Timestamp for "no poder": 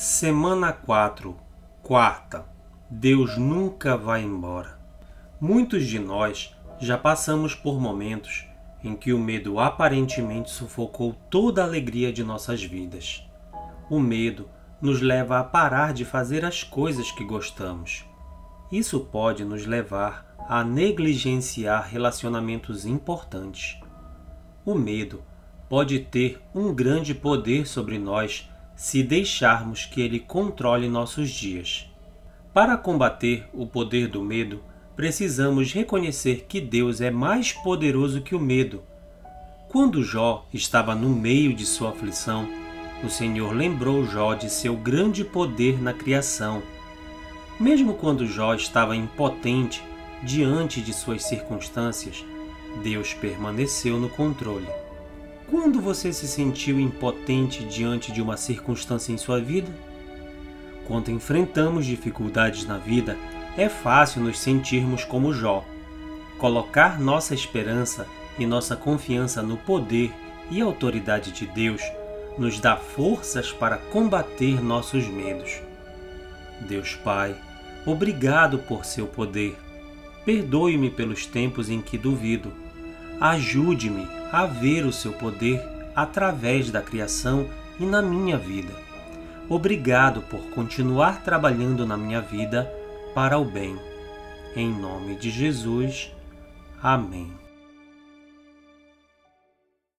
69.42-70.12